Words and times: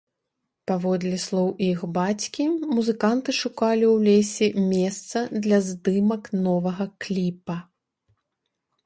Паводле 0.69 1.17
слоў 1.23 1.49
іх 1.65 1.79
бацькі, 1.97 2.47
музыканты 2.77 3.35
шукалі 3.41 3.85
ў 3.93 3.95
лесе 4.07 4.47
месца 4.73 5.17
для 5.45 5.57
здымак 5.69 6.23
новага 6.49 6.85
кліпа. 7.07 7.57